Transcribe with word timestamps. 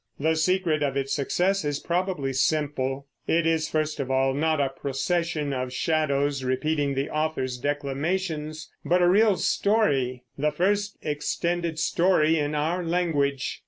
The 0.19 0.35
secret 0.35 0.81
of 0.81 0.97
its 0.97 1.13
success 1.13 1.63
is 1.63 1.77
probably 1.77 2.33
simple. 2.33 3.05
It 3.27 3.45
is, 3.45 3.69
first 3.69 3.99
of 3.99 4.09
all, 4.09 4.33
not 4.33 4.59
a 4.59 4.69
procession 4.69 5.53
of 5.53 5.71
shadows 5.71 6.43
repeating 6.43 6.95
the 6.95 7.11
author's 7.11 7.59
declamations, 7.59 8.71
but 8.83 9.03
a 9.03 9.07
real 9.07 9.37
story, 9.37 10.23
the 10.39 10.49
first 10.49 10.97
extended 11.03 11.77
story 11.77 12.39
in 12.39 12.55
our 12.55 12.83
language. 12.83 13.59